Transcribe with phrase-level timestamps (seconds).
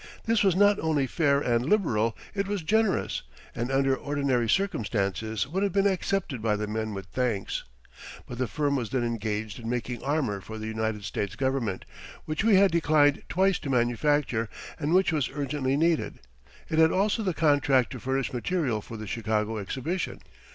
[0.25, 3.21] This was not only fair and liberal, it was generous,
[3.53, 7.65] and under ordinary circumstances would have been accepted by the men with thanks.
[8.25, 11.85] But the firm was then engaged in making armor for the United States Government,
[12.25, 16.17] which we had declined twice to manufacture and which was urgently needed.
[16.67, 20.21] It had also the contract to furnish material for the Chicago Exhibition.